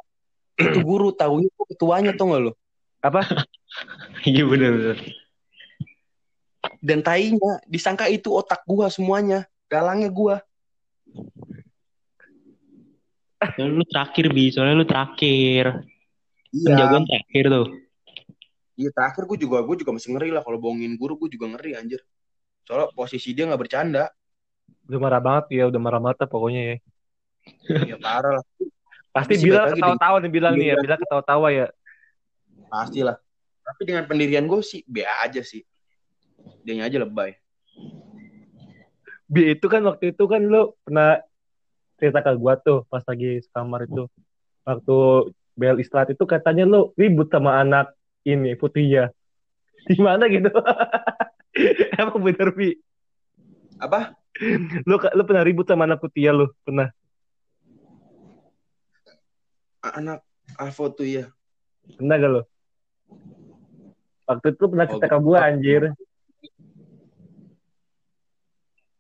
[0.55, 2.51] itu guru tahunya kok ketuanya tuh nggak lo
[2.99, 3.21] apa?
[4.27, 4.97] Iya bener bener.
[6.79, 10.39] dan tainya disangka itu otak gua semuanya dalangnya gua
[13.34, 15.83] Soalnya lu terakhir bi, soalnya lu terakhir.
[16.49, 17.67] iya Penjagoan terakhir tuh.
[18.75, 21.75] iya terakhir gua juga gua juga masih ngeri lah kalau bohongin guru gua juga ngeri
[21.79, 21.99] anjir
[22.65, 24.09] soalnya posisi dia nggak bercanda
[24.85, 26.75] Udah marah banget ya, udah marah banget pokoknya ya.
[27.89, 28.45] ya parah lah
[29.15, 30.83] Pasti bilang ketawa-tawa nih bilang nih ya, Iya.
[30.83, 31.67] bilang ketawa-tawa ya.
[32.67, 33.15] pasti lah
[33.65, 35.63] tapi dengan pendirian gue sih be aja sih
[36.61, 37.33] dia aja lebay
[39.25, 41.17] Bi itu kan waktu itu kan lu pernah
[41.95, 44.07] cerita ke gua tuh pas lagi sekamar itu.
[44.65, 44.97] Waktu
[45.55, 47.95] bel istirahat itu katanya lu ribut sama anak
[48.27, 49.11] ini Putria.
[49.87, 50.49] Di mana gitu?
[52.01, 52.75] Emang bener Bi?
[53.75, 54.15] apa
[54.89, 56.51] Lu lu pernah ribut sama anak Putria lu?
[56.63, 56.91] Pernah?
[59.85, 60.25] anak
[60.57, 61.25] Alfo tuh ya
[61.95, 62.41] Pernah gak lu?
[64.25, 65.83] Waktu itu pernah Oh, cerita ke gua anjir.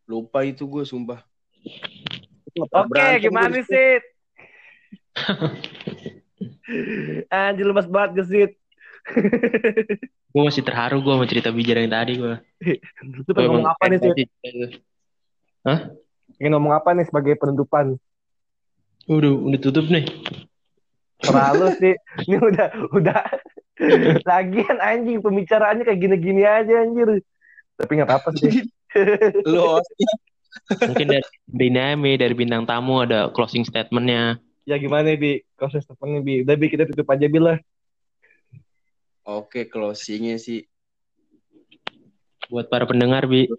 [0.05, 1.25] lupa itu gue sumpah
[2.55, 3.99] Oke, gimana sih?
[7.31, 8.51] Anjir lemas banget gesit.
[10.31, 12.35] Gue masih terharu gue sama cerita bijar yang tadi gue.
[13.03, 14.11] Lu pengen ngomong apa nih sih?
[15.67, 15.79] Hah?
[16.39, 17.99] Pengen ngomong apa nih sebagai penutupan?
[19.05, 20.07] Udah, udah tutup nih.
[21.21, 21.93] Terlalu sih.
[22.27, 23.21] Ini udah udah
[24.31, 27.19] lagian anjing pembicaraannya kayak gini-gini aja anjir.
[27.75, 28.63] Tapi nggak apa-apa sih.
[29.43, 29.83] lo
[30.81, 34.39] Mungkin dari Dinami, dari bintang tamu ada closing statementnya.
[34.65, 35.45] Ya gimana Bi?
[35.55, 36.41] Kau statementnya Bi.
[36.41, 37.57] Udah Bi kita tutup aja Bi lah.
[39.25, 40.69] oke closingnya sih
[42.45, 43.49] Buat para pendengar, Bi.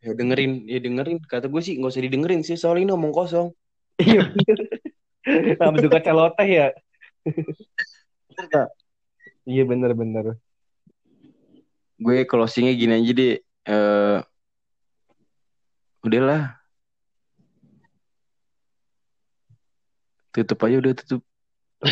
[0.00, 3.52] ya dengerin ya dengerin kata gue sih nggak usah didengerin sih soal ini omong kosong
[4.00, 4.32] Iya.
[5.60, 6.68] Nama juga celoteh ya.
[9.44, 10.40] Iya bener-bener.
[12.00, 14.18] gue closingnya gini aja deh eh
[16.00, 16.56] udahlah
[20.32, 21.20] tutup aja udah tutup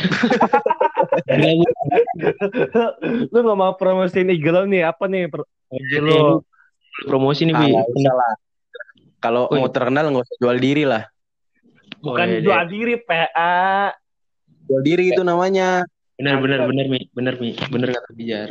[3.33, 5.33] lu gak mau promosiin Eagle nih apa nih?
[5.33, 5.49] Pro-
[5.97, 6.45] Lu
[7.09, 7.73] promosi nih, Bi.
[7.73, 8.17] Nggak
[9.19, 11.09] kalau mau terkenal nggak usah jual diri lah
[11.99, 13.91] Bukan Oh, jual diri PA.
[14.69, 15.83] jual diri itu namanya
[16.19, 17.01] Bener, bener, bener, Mi.
[17.15, 17.55] Bener, Mi.
[17.71, 18.49] Bener kata Bijar.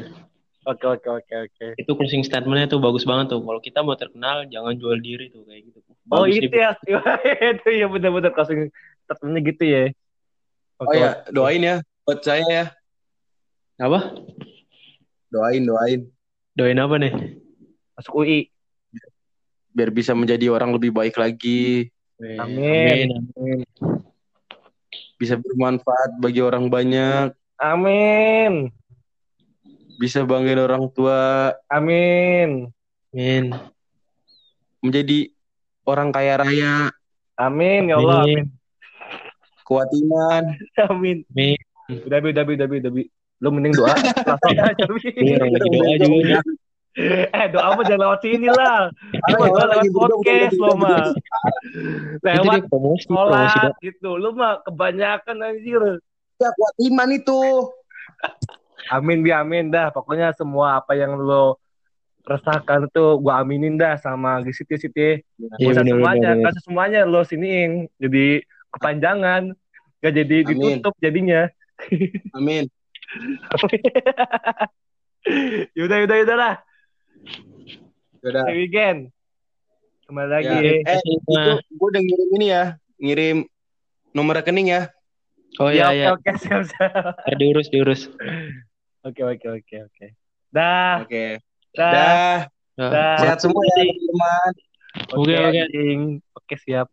[0.68, 1.66] Oke oke oke oke.
[1.80, 3.40] Itu closing statementnya tuh bagus banget tuh.
[3.40, 5.80] Kalau kita mau terkenal, jangan jual diri tuh kayak gitu.
[6.12, 6.72] Oh Bagus itu nih, ya,
[7.56, 8.68] itu ya bener-bener closing
[9.04, 9.84] statementnya gitu ya.
[10.78, 11.76] oh ya doain ya
[12.06, 12.66] buat saya ya
[13.82, 14.14] Apa?
[15.28, 16.02] doain doain
[16.54, 17.14] Doain apa nih?
[17.98, 18.48] Masuk UI.
[19.74, 22.40] biar bisa menjadi orang lebih baik lagi Amin.
[22.40, 23.08] Amin.
[23.36, 23.60] amin.
[25.18, 28.70] bisa bermanfaat bagi orang banyak Amin.
[29.98, 32.70] Bisa banggain orang tua Amin.
[33.12, 33.52] Amin.
[34.80, 35.34] menjadi
[35.90, 36.94] orang kaya raya
[37.38, 38.26] Amin ya Allah.
[38.26, 38.46] Amin.
[39.66, 40.44] kuat iman
[40.90, 41.26] Amin.
[41.34, 41.58] Amin.
[41.88, 43.04] Udah bi, udah bi, udah bi, udah bi.
[43.40, 43.96] Lu mending doa.
[44.28, 45.08] Langsung aja bi.
[45.16, 46.40] Iya, doa juga.
[46.98, 48.90] Eh doa mah jangan lewat sini lah.
[49.30, 51.14] Orang doa lagi lewat podcast lo mah.
[52.26, 52.66] Lewat
[53.06, 53.86] sholat doa.
[53.86, 54.18] gitu.
[54.18, 56.02] Lu mah kebanyakan anjir.
[56.42, 57.70] ya kuat iman itu
[58.92, 59.90] Amin bi amin dah.
[59.90, 61.58] Pokoknya semua apa yang lo
[62.28, 65.20] resahkan tuh gua aminin dah sama Gisit ya Sit ya.
[65.58, 67.88] Iya, bener, semuanya, usah semuanya lo siniin.
[67.98, 69.56] Jadi kepanjangan.
[69.98, 70.78] Gak jadi Amin.
[70.78, 71.50] ditutup jadinya.
[72.34, 72.66] amin
[75.78, 76.56] yaudah, yaudah, yaudah lah.
[78.24, 78.44] Yaudah.
[78.46, 79.00] Happy weekend.
[80.10, 80.48] Kembali lagi.
[80.48, 80.60] Ya.
[80.62, 80.74] ya.
[80.84, 82.64] eh Nah, itu gue udah ngirim ini ya
[82.98, 83.38] ngirim
[84.16, 84.82] nomor rekening ya
[85.58, 86.38] Oh Ya, iya oke iya.
[86.38, 86.94] oke siap siap.
[87.40, 88.02] Diurus diurus.
[89.08, 90.08] Oke oke oke oke.
[90.52, 91.40] Dah Oke.
[91.72, 91.92] dah.
[91.96, 92.16] Dah.
[92.76, 93.20] Nah, Dah.
[93.24, 94.52] Sehat semua ya teman-teman.
[95.16, 95.64] Oke, oke.
[96.36, 96.88] Oke siap.